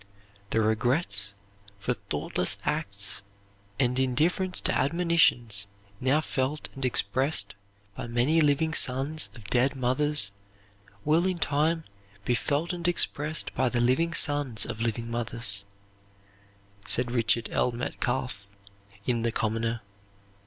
[0.49, 1.35] "The regrets
[1.77, 3.21] for thoughtless acts
[3.79, 5.67] and indifference to admonitions
[5.99, 7.53] now felt and expressed
[7.95, 10.31] by many living sons of dead mothers
[11.05, 11.83] will, in time,
[12.25, 15.65] be felt and expressed by the living sons of living mothers,"
[16.87, 17.71] says Richard L.
[17.71, 18.47] Metcalfe,
[19.05, 19.81] in the "Commoner."